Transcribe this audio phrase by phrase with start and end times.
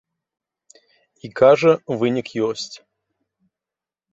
[1.29, 2.75] І, кажа, вынік ёсць.